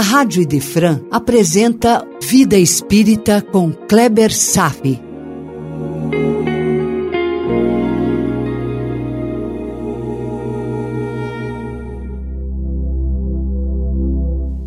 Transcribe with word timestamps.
a 0.00 0.02
Rádio 0.02 0.40
Idefran 0.40 0.98
apresenta 1.10 2.02
Vida 2.22 2.56
Espírita 2.56 3.42
com 3.42 3.70
Kleber 3.70 4.32
Safi. 4.32 4.98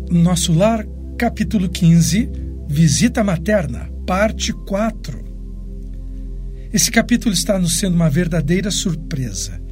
Nosso 0.08 0.52
Lar, 0.52 0.86
capítulo 1.18 1.68
15, 1.68 2.30
Visita 2.68 3.24
Materna, 3.24 3.90
parte 4.06 4.52
4. 4.52 5.18
Esse 6.72 6.92
capítulo 6.92 7.34
está 7.34 7.58
nos 7.58 7.76
sendo 7.80 7.96
uma 7.96 8.08
verdadeira 8.08 8.70
surpresa. 8.70 9.63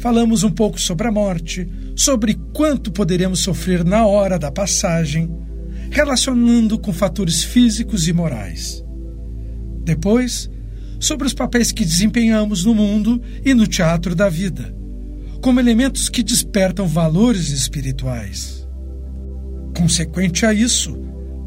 Falamos 0.00 0.42
um 0.42 0.50
pouco 0.50 0.80
sobre 0.80 1.06
a 1.06 1.12
morte, 1.12 1.68
sobre 1.94 2.34
quanto 2.54 2.90
poderemos 2.90 3.40
sofrer 3.40 3.84
na 3.84 4.06
hora 4.06 4.38
da 4.38 4.50
passagem, 4.50 5.30
relacionando 5.90 6.78
com 6.78 6.90
fatores 6.90 7.44
físicos 7.44 8.08
e 8.08 8.12
morais. 8.14 8.82
Depois, 9.84 10.50
sobre 10.98 11.26
os 11.26 11.34
papéis 11.34 11.70
que 11.70 11.84
desempenhamos 11.84 12.64
no 12.64 12.74
mundo 12.74 13.20
e 13.44 13.52
no 13.52 13.66
teatro 13.66 14.14
da 14.14 14.30
vida, 14.30 14.74
como 15.42 15.60
elementos 15.60 16.08
que 16.08 16.22
despertam 16.22 16.86
valores 16.86 17.50
espirituais. 17.50 18.66
Consequente 19.76 20.46
a 20.46 20.54
isso, 20.54 20.96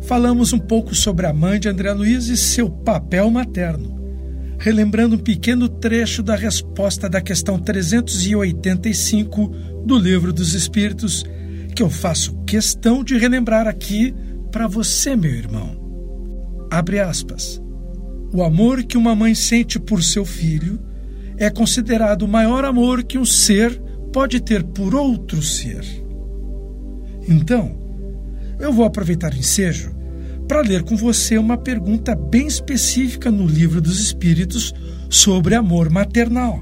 falamos 0.04 0.54
um 0.54 0.59
pouco 0.59 0.93
sobre 0.93 1.26
a 1.26 1.34
mãe 1.34 1.59
de 1.59 1.70
André 1.70 1.91
Luiz 1.91 2.27
e 2.27 2.38
seu 2.38 2.70
papel 2.70 3.31
materno 3.31 4.02
relembrando 4.63 5.17
um 5.17 5.20
pequeno 5.20 5.67
trecho 5.67 6.23
da 6.23 6.38
resposta 6.38 7.09
da 7.09 7.20
questão 7.20 7.59
385 7.59 9.48
do 9.85 9.99
Livro 9.99 10.31
dos 10.31 10.54
Espíritos, 10.54 11.26
que 11.76 11.84
eu 11.84 11.90
faço 11.90 12.34
questão 12.45 13.04
de 13.04 13.18
relembrar 13.18 13.68
aqui 13.68 14.15
para 14.54 14.65
você, 14.65 15.18
meu 15.18 15.32
irmão. 15.32 15.77
Abre 16.71 17.02
aspas. 17.02 17.62
O 18.34 18.41
amor 18.41 18.84
que 18.84 18.98
uma 18.98 19.13
mãe 19.13 19.35
sente 19.35 19.77
por 19.77 20.02
seu 20.02 20.24
filho 20.24 20.80
é 21.37 21.49
considerado 21.49 22.21
o 22.21 22.27
maior 22.27 22.63
amor 22.63 23.04
que 23.04 23.18
um 23.18 23.26
ser 23.26 23.77
pode 24.13 24.40
ter 24.40 24.63
por 24.63 24.96
outro 24.96 25.41
ser. 25.43 25.84
Então, 27.27 27.77
eu 28.62 28.71
vou 28.71 28.85
aproveitar 28.85 29.34
o 29.34 29.37
ensejo 29.37 29.93
para 30.54 30.62
ler 30.62 30.84
com 30.84 30.96
você 30.96 31.35
uma 31.35 31.57
pergunta 31.57 32.13
bem 32.13 32.46
específica 32.46 33.32
no 33.32 33.48
Livro 33.48 33.82
dos 33.82 33.99
Espíritos 33.99 34.71
sobre 35.09 35.55
amor 35.55 35.90
maternal. 35.90 36.62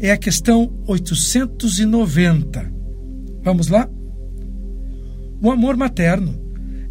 É 0.00 0.12
a 0.12 0.16
questão 0.16 0.72
890. 0.86 2.72
Vamos 3.42 3.66
lá? 3.66 3.90
O 5.42 5.50
amor 5.50 5.76
materno 5.76 6.40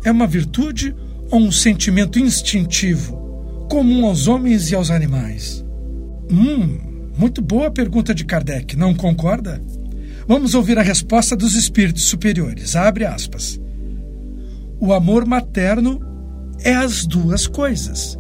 é 0.04 0.12
uma 0.12 0.28
virtude 0.28 0.94
ou 1.32 1.40
um 1.40 1.50
sentimento 1.50 2.20
instintivo, 2.20 3.16
comum 3.70 4.06
aos 4.06 4.28
homens 4.28 4.72
e 4.72 4.76
aos 4.76 4.92
animais? 4.92 5.64
Hum, 6.30 6.78
muito 7.18 7.42
boa 7.42 7.72
pergunta 7.72 8.14
de 8.14 8.26
Kardec, 8.26 8.76
não 8.76 8.94
concorda? 8.94 9.64
Vamos 10.28 10.56
ouvir 10.56 10.78
a 10.78 10.84
resposta 10.84 11.38
dos 11.38 11.56
espíritos 11.56 12.04
superiores. 12.04 12.76
Abre 12.76 13.06
aspas. 13.06 13.62
O 14.80 14.94
amor 14.94 15.26
materno 15.26 16.00
é 16.64 16.74
as 16.74 17.06
duas 17.06 17.48
coisas. 17.48 18.18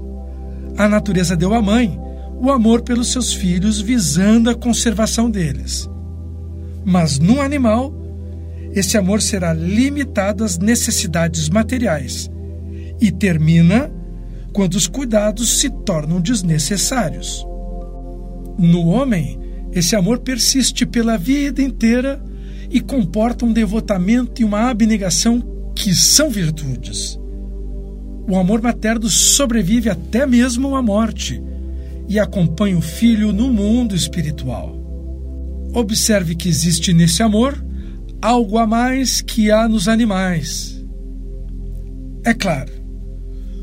A 0.78 0.88
natureza 0.88 1.36
deu 1.36 1.53
à 1.53 1.62
mãe 1.62 2.00
o 2.39 2.52
amor 2.52 2.81
pelos 2.81 3.12
seus 3.12 3.34
filhos, 3.34 3.80
visando 3.80 4.50
a 4.50 4.56
conservação 4.56 5.30
deles. 5.30 5.89
Mas 6.84 7.17
no 7.17 7.42
animal, 7.42 7.94
esse 8.73 8.97
amor 8.97 9.22
será 9.22 9.53
limitado 9.53 10.44
às 10.44 10.58
necessidades 10.58 11.50
materiais 11.50 12.30
e 13.00 13.12
termina 13.12 13.92
quando 14.52 14.75
os 14.75 14.88
cuidados 14.88 15.59
se 15.59 15.69
tornam 15.69 16.19
desnecessários. 16.22 17.46
No 18.57 18.88
homem, 18.88 19.40
esse 19.72 19.96
amor 19.96 20.19
persiste 20.19 20.85
pela 20.85 21.18
vida 21.18 21.62
inteira 21.62 22.24
e 22.69 22.80
comporta 22.80 23.46
um 23.46 23.51
devotamento 23.51 24.41
e 24.41 24.46
uma 24.46 24.69
abnegação 24.69 25.55
que 25.85 25.94
são 25.94 26.31
virtudes. 26.31 27.16
O 28.28 28.35
amor 28.40 28.59
materno 28.59 29.07
sobrevive 29.07 29.88
até 29.88 30.25
mesmo 30.25 30.75
à 30.75 30.81
morte 30.81 31.40
e 32.09 32.18
acompanha 32.18 32.75
o 32.75 32.81
filho 32.81 33.31
no 33.31 33.53
mundo 33.53 33.95
espiritual. 33.95 34.75
Observe 35.75 36.34
que 36.34 36.50
existe 36.50 36.91
nesse 36.91 37.22
amor 37.22 37.63
algo 38.19 38.57
a 38.57 38.66
mais 38.66 39.22
que 39.22 39.51
há 39.51 39.68
nos 39.68 39.88
animais. 39.88 40.84
É 42.24 42.34
claro, 42.34 42.74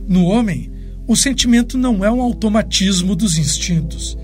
no 0.06 0.26
homem, 0.26 0.70
o 1.08 1.16
sentimento 1.16 1.76
não 1.76 2.04
é 2.04 2.12
um 2.12 2.22
automatismo 2.22 3.16
dos 3.16 3.36
instintos. 3.36 4.16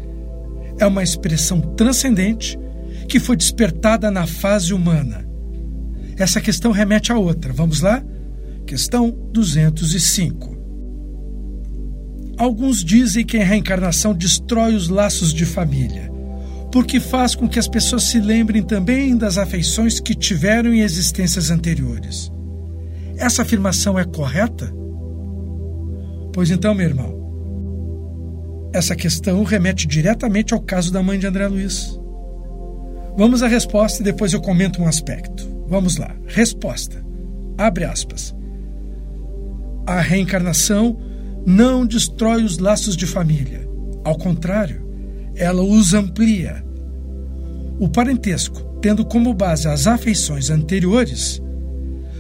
É 0.79 0.87
uma 0.87 1.03
expressão 1.03 1.61
transcendente 1.61 2.57
que 3.09 3.19
foi 3.19 3.37
despertada 3.37 4.09
na 4.09 4.25
fase 4.25 4.73
humana 4.73 5.28
essa 6.19 6.41
questão 6.41 6.73
remete 6.73 7.13
a 7.13 7.19
outra. 7.19 7.53
Vamos 7.53 7.81
lá? 7.81 8.03
Questão 8.67 9.11
205. 9.33 10.59
Alguns 12.37 12.85
dizem 12.85 13.25
que 13.25 13.39
a 13.39 13.45
reencarnação 13.45 14.15
destrói 14.15 14.75
os 14.75 14.89
laços 14.89 15.33
de 15.33 15.45
família, 15.45 16.11
porque 16.71 17.01
faz 17.01 17.35
com 17.35 17.49
que 17.49 17.59
as 17.59 17.67
pessoas 17.67 18.05
se 18.05 18.21
lembrem 18.21 18.63
também 18.63 19.17
das 19.17 19.39
afeições 19.39 19.99
que 19.99 20.15
tiveram 20.15 20.73
em 20.73 20.81
existências 20.81 21.51
anteriores. 21.51 22.31
Essa 23.17 23.43
afirmação 23.43 23.99
é 23.99 24.05
correta? 24.05 24.73
Pois 26.33 26.51
então, 26.51 26.75
meu 26.75 26.87
irmão, 26.87 27.19
essa 28.73 28.95
questão 28.95 29.43
remete 29.43 29.89
diretamente 29.89 30.55
ao 30.55 30.61
caso 30.61 30.93
da 30.93 31.03
mãe 31.03 31.19
de 31.19 31.27
André 31.27 31.49
Luiz. 31.49 31.99
Vamos 33.17 33.43
à 33.43 33.49
resposta 33.49 34.01
e 34.01 34.05
depois 34.05 34.33
eu 34.33 34.41
comento 34.41 34.81
um 34.81 34.87
aspecto. 34.87 35.48
Vamos 35.69 35.97
lá. 35.97 36.15
Resposta. 36.27 37.05
Abre 37.57 37.85
aspas. 37.85 38.35
A 39.87 40.01
reencarnação 40.01 40.99
não 41.47 41.87
destrói 41.87 42.43
os 42.43 42.59
laços 42.59 42.97
de 42.97 43.07
família. 43.07 43.69
Ao 44.05 44.17
contrário, 44.17 44.87
ela 45.35 45.63
os 45.63 45.95
amplia. 45.95 46.65
O 47.79 47.89
parentesco, 47.89 48.63
tendo 48.81 49.05
como 49.05 49.35
base 49.35 49.69
as 49.69 49.87
afeições 49.87 50.51
anteriores, 50.51 51.41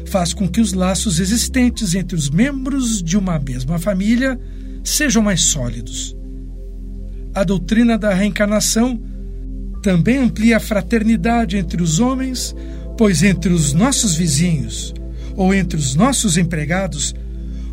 faz 0.07 0.33
com 0.33 0.49
que 0.49 0.61
os 0.61 0.73
laços 0.73 1.21
existentes 1.21 1.95
entre 1.95 2.17
os 2.17 2.31
membros 2.31 3.03
de 3.03 3.17
uma 3.17 3.39
mesma 3.39 3.79
família 3.79 4.39
sejam 4.83 5.23
mais 5.23 5.43
sólidos. 5.43 6.17
A 7.35 7.45
doutrina 7.45 7.99
da 7.99 8.13
reencarnação 8.15 9.01
também 9.83 10.19
amplia 10.19 10.57
a 10.57 10.61
fraternidade 10.61 11.57
entre 11.57 11.83
os 11.83 12.01
homens 12.01 12.55
pois 12.99 13.23
entre 13.23 13.53
os 13.53 13.73
nossos 13.73 14.17
vizinhos 14.17 14.93
ou 15.37 15.55
entre 15.55 15.79
os 15.79 15.95
nossos 15.95 16.37
empregados 16.37 17.15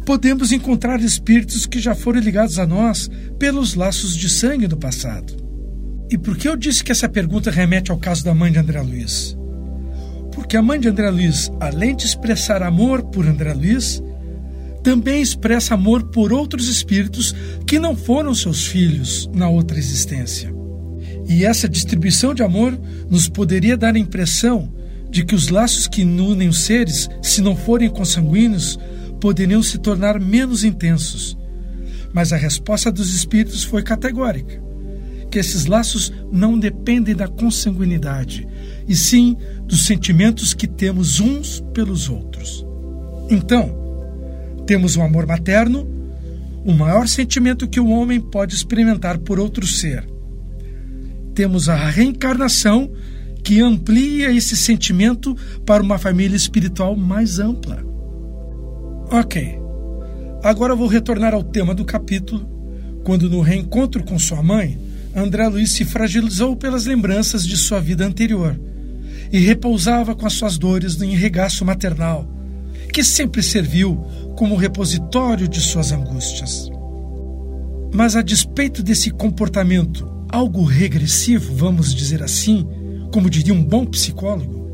podemos 0.06 0.52
encontrar 0.52 1.02
espíritos 1.02 1.66
que 1.66 1.80
já 1.80 1.96
foram 1.96 2.20
ligados 2.20 2.60
a 2.60 2.68
nós 2.68 3.10
pelos 3.40 3.74
laços 3.74 4.16
de 4.16 4.30
sangue 4.30 4.68
do 4.68 4.78
passado. 4.78 5.36
E 6.12 6.18
por 6.18 6.38
que 6.38 6.48
eu 6.48 6.56
disse 6.56 6.84
que 6.84 6.92
essa 6.92 7.10
pergunta 7.10 7.50
remete 7.50 7.90
ao 7.90 7.98
caso 7.98 8.24
da 8.24 8.36
mãe 8.36 8.52
de 8.52 8.60
André 8.60 8.80
Luiz? 8.82 9.36
Porque 10.32 10.56
a 10.56 10.62
mãe 10.62 10.80
de 10.80 10.88
André 10.88 11.10
Luiz, 11.10 11.52
além 11.60 11.96
de 11.96 12.06
expressar 12.06 12.62
amor 12.62 13.02
por 13.06 13.26
André 13.26 13.52
Luiz, 13.56 14.04
também 14.84 15.24
expressa 15.24 15.74
amor 15.74 16.04
por 16.12 16.32
outros 16.32 16.68
espíritos 16.68 17.34
que 17.66 17.80
não 17.80 17.96
foram 17.96 18.36
seus 18.36 18.68
filhos 18.68 19.28
na 19.34 19.50
outra 19.50 19.80
existência. 19.80 20.54
E 21.28 21.44
essa 21.44 21.68
distribuição 21.68 22.36
de 22.36 22.44
amor 22.44 22.80
nos 23.10 23.28
poderia 23.28 23.76
dar 23.76 23.96
a 23.96 24.00
impressão 24.00 24.72
de 25.16 25.24
que 25.24 25.34
os 25.34 25.48
laços 25.48 25.88
que 25.88 26.04
unem 26.04 26.50
os 26.50 26.60
seres, 26.64 27.10
se 27.22 27.42
não 27.42 27.56
forem 27.56 27.90
consanguíneos, 27.90 28.78
poderiam 29.22 29.64
se 29.64 29.78
tornar 29.78 30.20
menos 30.20 30.66
intensos. 30.66 31.38
Mas 32.12 32.34
a 32.34 32.36
resposta 32.36 32.92
dos 32.92 33.16
espíritos 33.16 33.64
foi 33.64 33.82
categórica: 33.82 34.62
que 35.32 35.40
esses 35.40 35.68
laços 35.68 36.12
não 36.30 36.60
dependem 36.60 37.16
da 37.16 37.30
consanguinidade, 37.30 38.46
e 38.86 38.94
sim 38.94 39.38
dos 39.66 39.86
sentimentos 39.86 40.54
que 40.54 40.68
temos 40.68 41.22
uns 41.22 41.64
pelos 41.74 42.10
outros. 42.10 42.66
Então, 43.30 43.74
temos 44.68 44.98
o 44.98 45.02
amor 45.02 45.26
materno, 45.26 45.88
o 46.66 46.74
maior 46.74 47.08
sentimento 47.08 47.70
que 47.70 47.80
o 47.80 47.88
homem 47.88 48.20
pode 48.20 48.54
experimentar 48.54 49.18
por 49.20 49.40
outro 49.40 49.66
ser. 49.66 50.06
Temos 51.34 51.70
a 51.70 51.76
reencarnação, 51.76 52.92
que 53.46 53.62
amplia 53.62 54.32
esse 54.32 54.58
sentimento 54.58 55.38
para 55.68 55.84
uma 55.84 56.00
família 56.00 56.36
espiritual 56.36 56.96
mais 56.96 57.38
ampla. 57.38 57.86
Ok, 59.12 59.60
agora 60.44 60.76
vou 60.76 60.88
retornar 60.88 61.32
ao 61.36 61.44
tema 61.44 61.76
do 61.76 61.86
capítulo, 61.86 62.44
quando 63.04 63.30
no 63.30 63.42
reencontro 63.42 64.04
com 64.04 64.18
sua 64.18 64.42
mãe, 64.42 64.80
André 65.16 65.48
Luiz 65.48 65.70
se 65.70 65.86
fragilizou 65.86 66.56
pelas 66.56 66.88
lembranças 66.88 67.46
de 67.46 67.56
sua 67.56 67.80
vida 67.80 68.04
anterior 68.04 68.60
e 69.32 69.38
repousava 69.38 70.16
com 70.16 70.26
as 70.26 70.34
suas 70.34 70.58
dores 70.58 70.98
no 70.98 71.06
enregaço 71.06 71.64
maternal, 71.64 72.28
que 72.92 73.04
sempre 73.04 73.44
serviu 73.44 73.96
como 74.36 74.56
repositório 74.56 75.48
de 75.48 75.62
suas 75.62 75.92
angústias. 75.92 76.68
Mas 77.94 78.16
a 78.16 78.24
despeito 78.24 78.82
desse 78.82 79.12
comportamento 79.12 80.12
algo 80.30 80.64
regressivo, 80.64 81.54
vamos 81.56 81.94
dizer 81.94 82.24
assim, 82.24 82.68
como 83.12 83.30
diria 83.30 83.54
um 83.54 83.64
bom 83.64 83.86
psicólogo, 83.86 84.66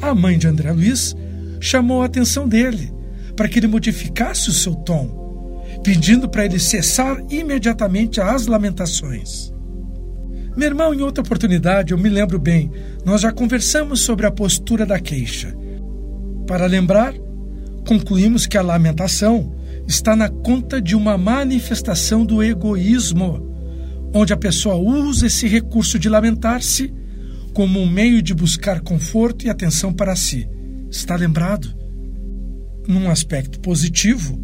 a 0.00 0.14
mãe 0.14 0.38
de 0.38 0.46
André 0.46 0.72
Luiz 0.72 1.14
chamou 1.60 2.02
a 2.02 2.06
atenção 2.06 2.48
dele 2.48 2.92
para 3.36 3.48
que 3.48 3.58
ele 3.58 3.66
modificasse 3.66 4.48
o 4.48 4.52
seu 4.52 4.74
tom, 4.74 5.62
pedindo 5.82 6.28
para 6.28 6.44
ele 6.44 6.58
cessar 6.58 7.22
imediatamente 7.30 8.20
as 8.20 8.46
lamentações. 8.46 9.52
Meu 10.56 10.68
irmão, 10.68 10.94
em 10.94 11.02
outra 11.02 11.22
oportunidade, 11.22 11.92
eu 11.92 11.98
me 11.98 12.08
lembro 12.08 12.38
bem, 12.38 12.70
nós 13.04 13.20
já 13.20 13.30
conversamos 13.30 14.00
sobre 14.00 14.24
a 14.24 14.30
postura 14.30 14.86
da 14.86 14.98
queixa. 14.98 15.54
Para 16.46 16.64
lembrar, 16.64 17.12
concluímos 17.86 18.46
que 18.46 18.56
a 18.56 18.62
lamentação 18.62 19.54
está 19.86 20.16
na 20.16 20.30
conta 20.30 20.80
de 20.80 20.96
uma 20.96 21.18
manifestação 21.18 22.24
do 22.24 22.42
egoísmo, 22.42 23.46
onde 24.14 24.32
a 24.32 24.36
pessoa 24.36 24.76
usa 24.76 25.26
esse 25.26 25.46
recurso 25.46 25.98
de 25.98 26.08
lamentar-se 26.08 26.92
como 27.56 27.80
um 27.80 27.88
meio 27.88 28.20
de 28.20 28.34
buscar 28.34 28.82
conforto 28.82 29.46
e 29.46 29.48
atenção 29.48 29.90
para 29.90 30.14
si. 30.14 30.46
Está 30.90 31.16
lembrado? 31.16 31.74
Num 32.86 33.10
aspecto 33.10 33.58
positivo, 33.60 34.38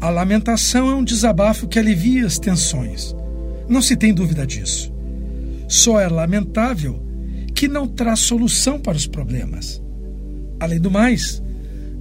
a 0.00 0.10
lamentação 0.10 0.90
é 0.90 0.94
um 0.96 1.04
desabafo 1.04 1.68
que 1.68 1.78
alivia 1.78 2.26
as 2.26 2.36
tensões. 2.36 3.14
Não 3.68 3.80
se 3.80 3.96
tem 3.96 4.12
dúvida 4.12 4.44
disso. 4.44 4.92
Só 5.68 6.00
é 6.00 6.08
lamentável 6.08 7.00
que 7.54 7.68
não 7.68 7.86
traz 7.86 8.18
solução 8.18 8.80
para 8.80 8.96
os 8.96 9.06
problemas. 9.06 9.80
Além 10.58 10.80
do 10.80 10.90
mais, 10.90 11.40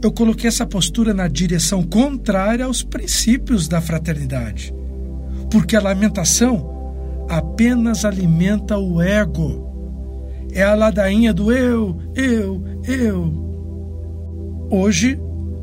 eu 0.02 0.12
coloquei 0.12 0.48
essa 0.48 0.66
postura 0.66 1.14
na 1.14 1.28
direção 1.28 1.84
contrária 1.84 2.66
aos 2.66 2.82
princípios 2.82 3.68
da 3.68 3.80
fraternidade, 3.80 4.74
porque 5.52 5.76
a 5.76 5.82
lamentação 5.82 6.68
apenas 7.30 8.04
alimenta 8.04 8.76
o 8.76 9.00
ego. 9.00 9.67
É 10.58 10.64
a 10.64 10.74
ladainha 10.74 11.32
do 11.32 11.52
eu, 11.52 12.02
eu, 12.16 12.64
eu. 12.84 13.32
Hoje, 14.72 15.20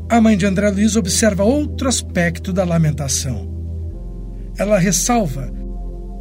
a 0.09 0.21
mãe 0.21 0.37
de 0.37 0.47
André 0.47 0.71
Luiz 0.71 0.95
observa 0.95 1.43
outro 1.43 1.89
aspecto 1.89 2.53
da 2.53 2.63
lamentação. 2.63 3.53
Ela 4.57 4.79
ressalva 4.79 5.53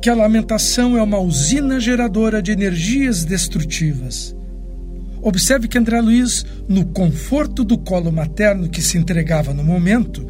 que 0.02 0.10
a 0.10 0.16
lamentação 0.16 0.98
é 0.98 1.04
uma 1.04 1.20
usina 1.20 1.80
geradora 1.80 2.42
de 2.42 2.52
energias 2.52 3.24
destrutivas. 3.24 4.36
Observe 5.22 5.68
que 5.68 5.78
André 5.78 6.02
Luiz, 6.02 6.44
no 6.68 6.84
conforto 6.84 7.64
do 7.64 7.78
colo 7.78 8.12
materno 8.12 8.68
que 8.68 8.82
se 8.82 8.98
entregava 8.98 9.54
no 9.54 9.64
momento, 9.64 10.26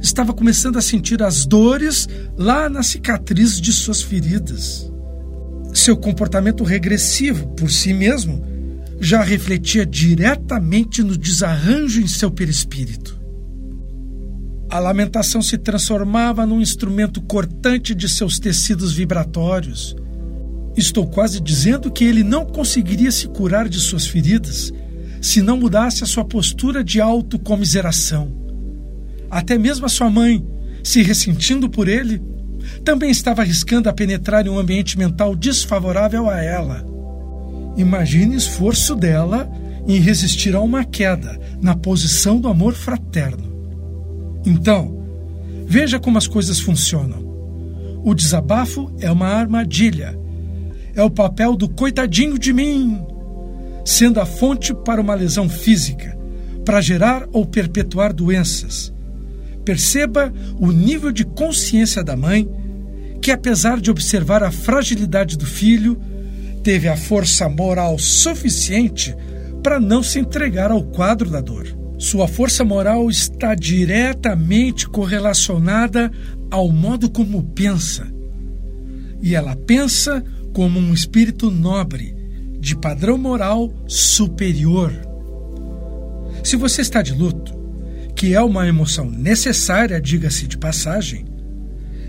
estava 0.00 0.32
começando 0.32 0.76
a 0.76 0.80
sentir 0.80 1.24
as 1.24 1.44
dores 1.44 2.08
lá 2.38 2.68
na 2.68 2.84
cicatriz 2.84 3.60
de 3.60 3.72
suas 3.72 4.00
feridas. 4.00 4.93
Seu 5.74 5.96
comportamento 5.96 6.62
regressivo 6.62 7.48
por 7.48 7.68
si 7.68 7.92
mesmo 7.92 8.42
já 9.00 9.22
refletia 9.22 9.84
diretamente 9.84 11.02
no 11.02 11.16
desarranjo 11.18 12.00
em 12.00 12.06
seu 12.06 12.30
perispírito. 12.30 13.20
A 14.70 14.78
lamentação 14.78 15.42
se 15.42 15.58
transformava 15.58 16.46
num 16.46 16.60
instrumento 16.60 17.20
cortante 17.20 17.94
de 17.94 18.08
seus 18.08 18.38
tecidos 18.38 18.94
vibratórios. 18.94 19.96
Estou 20.76 21.06
quase 21.06 21.40
dizendo 21.40 21.90
que 21.90 22.04
ele 22.04 22.22
não 22.22 22.46
conseguiria 22.46 23.10
se 23.10 23.26
curar 23.28 23.68
de 23.68 23.80
suas 23.80 24.06
feridas 24.06 24.72
se 25.20 25.42
não 25.42 25.56
mudasse 25.56 26.04
a 26.04 26.06
sua 26.06 26.24
postura 26.24 26.84
de 26.84 27.00
autocomiseração. 27.00 28.32
Até 29.30 29.58
mesmo 29.58 29.86
a 29.86 29.88
sua 29.88 30.10
mãe, 30.10 30.46
se 30.82 31.02
ressentindo 31.02 31.68
por 31.68 31.88
ele, 31.88 32.20
também 32.84 33.10
estava 33.10 33.42
arriscando 33.42 33.88
a 33.88 33.92
penetrar 33.92 34.46
em 34.46 34.50
um 34.50 34.58
ambiente 34.58 34.98
mental 34.98 35.34
desfavorável 35.34 36.28
a 36.28 36.40
ela. 36.40 36.84
Imagine 37.76 38.34
o 38.34 38.38
esforço 38.38 38.94
dela 38.94 39.50
em 39.88 39.98
resistir 39.98 40.54
a 40.54 40.60
uma 40.60 40.84
queda 40.84 41.40
na 41.60 41.74
posição 41.74 42.38
do 42.38 42.48
amor 42.48 42.74
fraterno. 42.74 43.52
Então, 44.44 45.02
veja 45.66 45.98
como 45.98 46.18
as 46.18 46.26
coisas 46.26 46.60
funcionam. 46.60 47.24
O 48.04 48.14
desabafo 48.14 48.92
é 49.00 49.10
uma 49.10 49.28
armadilha. 49.28 50.18
É 50.94 51.02
o 51.02 51.10
papel 51.10 51.56
do 51.56 51.68
coitadinho 51.68 52.38
de 52.38 52.52
mim, 52.52 53.02
sendo 53.84 54.20
a 54.20 54.26
fonte 54.26 54.72
para 54.74 55.00
uma 55.00 55.14
lesão 55.14 55.48
física, 55.48 56.16
para 56.64 56.80
gerar 56.80 57.26
ou 57.32 57.44
perpetuar 57.44 58.12
doenças. 58.12 58.92
Perceba 59.64 60.32
o 60.60 60.70
nível 60.70 61.10
de 61.10 61.24
consciência 61.24 62.04
da 62.04 62.16
mãe, 62.16 62.48
que 63.24 63.30
apesar 63.32 63.80
de 63.80 63.90
observar 63.90 64.42
a 64.42 64.50
fragilidade 64.50 65.38
do 65.38 65.46
filho, 65.46 65.98
teve 66.62 66.88
a 66.88 66.94
força 66.94 67.48
moral 67.48 67.98
suficiente 67.98 69.16
para 69.62 69.80
não 69.80 70.02
se 70.02 70.18
entregar 70.18 70.70
ao 70.70 70.82
quadro 70.82 71.30
da 71.30 71.40
dor. 71.40 71.66
Sua 71.98 72.28
força 72.28 72.62
moral 72.66 73.08
está 73.08 73.54
diretamente 73.54 74.86
correlacionada 74.86 76.12
ao 76.50 76.70
modo 76.70 77.08
como 77.08 77.42
pensa. 77.42 78.06
E 79.22 79.34
ela 79.34 79.56
pensa 79.56 80.22
como 80.52 80.78
um 80.78 80.92
espírito 80.92 81.50
nobre, 81.50 82.14
de 82.60 82.76
padrão 82.76 83.16
moral 83.16 83.72
superior. 83.88 84.92
Se 86.42 86.56
você 86.56 86.82
está 86.82 87.00
de 87.00 87.14
luto, 87.14 87.54
que 88.14 88.34
é 88.34 88.42
uma 88.42 88.68
emoção 88.68 89.10
necessária, 89.10 89.98
diga-se 89.98 90.46
de 90.46 90.58
passagem, 90.58 91.24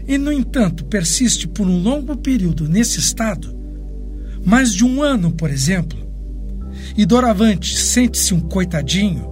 e 0.08 0.18
no 0.18 0.32
entanto 0.32 0.86
persiste 0.86 1.48
por 1.48 1.68
um 1.68 1.82
longo 1.82 2.16
período 2.16 2.68
nesse 2.68 3.00
estado, 3.00 3.56
mais 4.46 4.74
de 4.74 4.86
um 4.86 5.02
ano, 5.02 5.32
por 5.32 5.50
exemplo, 5.50 5.98
e 6.96 7.06
doravante 7.06 7.76
sente-se 7.78 8.34
um 8.34 8.40
coitadinho, 8.40 9.28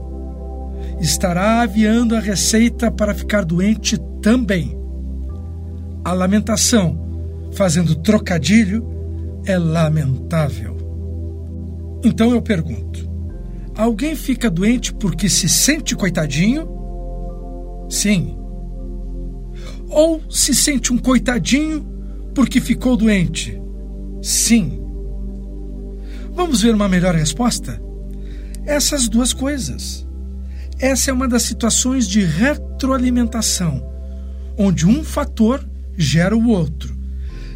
estará 0.99 1.61
aviando 1.61 2.15
a 2.15 2.19
receita 2.19 2.89
para 2.89 3.13
ficar 3.13 3.45
doente 3.45 3.97
também. 4.21 4.77
A 6.03 6.13
lamentação, 6.13 7.49
fazendo 7.53 7.95
trocadilho, 7.95 8.85
é 9.45 9.57
lamentável. 9.57 10.73
Então 12.03 12.31
eu 12.31 12.41
pergunto: 12.41 13.09
alguém 13.75 14.15
fica 14.15 14.49
doente 14.49 14.93
porque 14.93 15.29
se 15.29 15.47
sente 15.47 15.95
coitadinho? 15.95 16.67
Sim. 17.89 18.42
Ou 19.93 20.23
se 20.27 20.55
sente 20.55 20.91
um 20.91 20.97
coitadinho 20.97 21.85
porque 22.33 22.59
ficou 22.59 22.97
doente? 22.97 23.61
Sim. 24.23 24.79
Vamos 26.33 26.63
ver 26.63 26.73
uma 26.73 26.89
melhor 26.89 27.13
resposta? 27.13 27.79
Essas 28.65 29.07
duas 29.07 29.33
coisas. 29.33 30.03
Essa 30.79 31.11
é 31.11 31.13
uma 31.13 31.27
das 31.27 31.43
situações 31.43 32.07
de 32.07 32.21
retroalimentação, 32.21 33.87
onde 34.57 34.87
um 34.87 35.03
fator 35.03 35.63
gera 35.95 36.35
o 36.35 36.47
outro, 36.47 36.97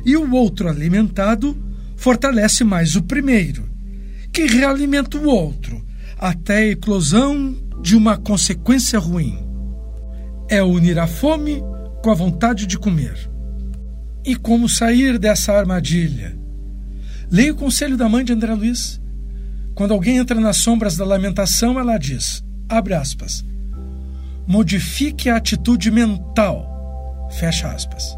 e 0.06 0.16
o 0.16 0.32
outro 0.32 0.70
alimentado 0.70 1.58
fortalece 1.96 2.64
mais 2.64 2.96
o 2.96 3.02
primeiro, 3.02 3.68
que 4.32 4.46
realimenta 4.46 5.18
o 5.18 5.26
outro, 5.26 5.84
até 6.20 6.58
a 6.58 6.68
eclosão 6.68 7.58
de 7.82 7.96
uma 7.96 8.16
consequência 8.16 9.00
ruim. 9.00 9.40
É 10.48 10.62
unir 10.62 11.00
a 11.00 11.08
fome 11.08 11.64
com 12.08 12.12
a 12.12 12.16
vontade 12.16 12.66
de 12.66 12.78
comer. 12.78 13.30
E 14.24 14.34
como 14.34 14.70
sair 14.70 15.20
dessa 15.20 15.52
armadilha? 15.52 16.40
Leia 17.30 17.52
o 17.52 17.56
conselho 17.58 17.98
da 17.98 18.08
mãe 18.08 18.24
de 18.24 18.32
André 18.32 18.54
Luiz. 18.54 19.02
Quando 19.76 19.94
alguém 19.94 20.16
entra 20.16 20.40
nas 20.40 20.56
sombras 20.56 20.96
da 20.96 21.04
lamentação, 21.04 21.78
ela 21.78 21.98
diz: 21.98 22.42
abre 22.70 22.94
aspas, 22.94 23.44
modifique 24.48 25.30
a 25.30 25.36
atitude 25.36 25.92
mental, 25.92 27.28
fecha 27.38 27.70
aspas. 27.74 28.18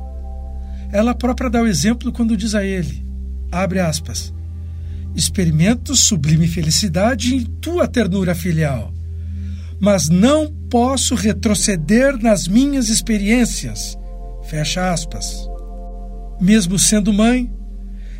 Ela 0.91 1.15
própria 1.15 1.50
dá 1.50 1.60
o 1.60 1.67
exemplo 1.67 2.12
quando 2.12 2.38
diz 2.38 2.53
a 2.53 2.63
ele, 2.63 3.03
abre 3.51 3.79
aspas, 3.79 4.31
experimento 5.15 5.96
sublime 5.96 6.48
felicidade 6.48 7.34
em 7.34 7.43
tua 7.43 7.88
ternura 7.88 8.36
filial, 8.36 8.93
mas 9.79 10.10
não 10.10 10.59
posso 10.70 11.16
retroceder 11.16 12.18
nas 12.22 12.48
minhas 12.48 12.90
experiências, 12.90 13.98
fecha 14.44 14.92
aspas. 14.92 15.48
Mesmo 16.40 16.78
sendo 16.78 17.12
mãe, 17.12 17.52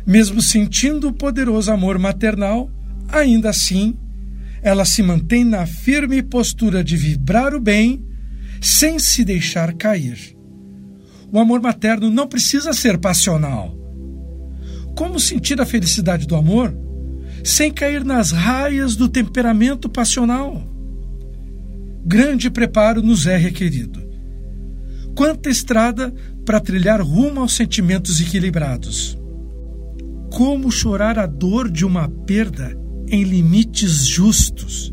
mesmo 0.06 0.42
sentindo 0.42 1.08
o 1.08 1.12
poderoso 1.12 1.70
amor 1.70 1.98
maternal, 1.98 2.70
ainda 3.08 3.50
assim 3.50 3.96
ela 4.62 4.84
se 4.84 5.02
mantém 5.02 5.44
na 5.44 5.64
firme 5.64 6.22
postura 6.22 6.84
de 6.84 6.96
vibrar 6.96 7.54
o 7.54 7.60
bem 7.60 8.04
sem 8.60 8.98
se 8.98 9.24
deixar 9.24 9.72
cair. 9.72 10.36
O 11.32 11.38
amor 11.38 11.62
materno 11.62 12.10
não 12.10 12.26
precisa 12.26 12.72
ser 12.72 12.98
passional. 12.98 13.74
Como 14.94 15.18
sentir 15.18 15.60
a 15.60 15.66
felicidade 15.66 16.26
do 16.26 16.36
amor 16.36 16.76
sem 17.42 17.72
cair 17.72 18.04
nas 18.04 18.32
raias 18.32 18.96
do 18.96 19.08
temperamento 19.08 19.88
passional? 19.88 20.62
Grande 22.04 22.50
preparo 22.50 23.02
nos 23.02 23.26
é 23.26 23.36
requerido. 23.36 24.00
Quanta 25.14 25.50
estrada 25.50 26.12
para 26.44 26.60
trilhar 26.60 27.00
rumo 27.00 27.40
aos 27.40 27.54
sentimentos 27.54 28.20
equilibrados. 28.20 29.18
Como 30.32 30.70
chorar 30.70 31.18
a 31.18 31.26
dor 31.26 31.70
de 31.70 31.84
uma 31.84 32.08
perda 32.08 32.76
em 33.08 33.22
limites 33.22 34.06
justos? 34.06 34.92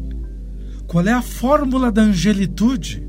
Qual 0.88 1.06
é 1.06 1.14
a 1.14 1.22
fórmula 1.22 1.92
da 1.92 2.02
angelitude? 2.02 3.08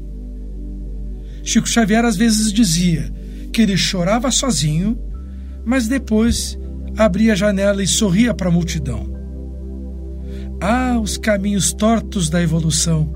Chico 1.43 1.69
Xavier 1.69 2.05
às 2.05 2.17
vezes 2.17 2.53
dizia 2.53 3.13
que 3.53 3.63
ele 3.63 3.77
chorava 3.77 4.31
sozinho, 4.31 4.99
mas 5.65 5.89
depois 5.89 6.59
abria 6.97 7.33
a 7.33 7.37
janela 7.37 7.83
e 7.83 7.87
sorria 7.87 8.35
para 8.35 8.49
a 8.49 8.53
multidão. 8.53 9.13
Ah, 10.61 10.99
os 11.01 11.17
caminhos 11.17 11.73
tortos 11.73 12.29
da 12.29 12.43
evolução! 12.43 13.13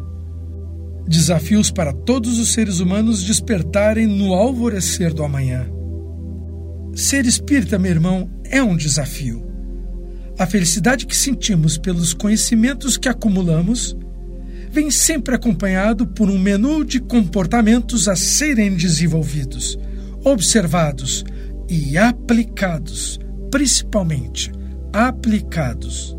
Desafios 1.06 1.70
para 1.70 1.92
todos 1.92 2.38
os 2.38 2.52
seres 2.52 2.80
humanos 2.80 3.22
despertarem 3.22 4.06
no 4.06 4.32
alvorecer 4.32 5.12
do 5.12 5.24
amanhã. 5.24 5.66
Ser 6.94 7.26
espírita, 7.26 7.78
meu 7.78 7.90
irmão, 7.90 8.30
é 8.44 8.62
um 8.62 8.76
desafio. 8.76 9.46
A 10.38 10.46
felicidade 10.46 11.06
que 11.06 11.16
sentimos 11.16 11.76
pelos 11.76 12.14
conhecimentos 12.14 12.96
que 12.96 13.08
acumulamos 13.08 13.96
vem 14.70 14.90
sempre 14.90 15.34
acompanhado 15.34 16.06
por 16.06 16.30
um 16.30 16.38
menu 16.38 16.84
de 16.84 16.98
comportamentos 16.98 18.08
a 18.08 18.16
serem 18.16 18.74
desenvolvidos, 18.74 19.78
observados 20.24 21.24
e 21.68 21.98
aplicados, 21.98 23.18
principalmente 23.50 24.50
aplicados. 24.92 26.16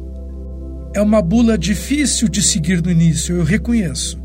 É 0.94 1.02
uma 1.02 1.22
bula 1.22 1.58
difícil 1.58 2.28
de 2.28 2.44
seguir 2.44 2.82
no 2.84 2.92
início, 2.92 3.36
eu 3.36 3.44
reconheço. 3.44 4.23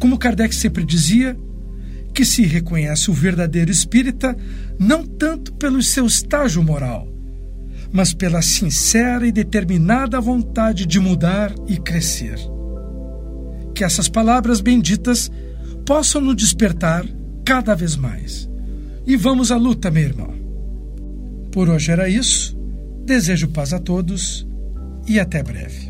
Como 0.00 0.18
Kardec 0.18 0.54
sempre 0.54 0.84
dizia, 0.84 1.38
que 2.12 2.24
se 2.24 2.42
reconhece 2.42 3.10
o 3.10 3.14
verdadeiro 3.14 3.70
espírita 3.70 4.36
não 4.78 5.06
tanto 5.06 5.52
pelo 5.52 5.82
seu 5.82 6.06
estágio 6.06 6.62
moral, 6.62 7.06
mas 7.92 8.12
pela 8.12 8.42
sincera 8.42 9.26
e 9.26 9.30
determinada 9.30 10.20
vontade 10.20 10.86
de 10.86 10.98
mudar 10.98 11.54
e 11.68 11.76
crescer 11.76 12.38
que 13.80 13.84
essas 13.84 14.10
palavras 14.10 14.60
benditas 14.60 15.30
possam 15.86 16.20
nos 16.20 16.36
despertar 16.36 17.02
cada 17.46 17.74
vez 17.74 17.96
mais. 17.96 18.46
E 19.06 19.16
vamos 19.16 19.50
à 19.50 19.56
luta, 19.56 19.90
meu 19.90 20.02
irmão. 20.02 20.34
Por 21.50 21.70
hoje 21.70 21.90
era 21.90 22.06
isso. 22.06 22.54
Desejo 23.06 23.48
paz 23.48 23.72
a 23.72 23.78
todos 23.78 24.46
e 25.08 25.18
até 25.18 25.42
breve. 25.42 25.89